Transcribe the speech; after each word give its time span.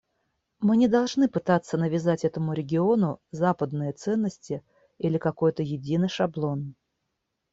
Мы 0.61 0.77
не 0.77 0.87
должны 0.87 1.27
пытаться 1.29 1.77
навязать 1.77 2.25
этому 2.25 2.53
региону 2.53 3.21
западные 3.29 3.93
ценности 3.93 4.63
или 4.97 5.19
какой-то 5.19 5.61
единый 5.61 6.09
шаблон. 6.09 6.73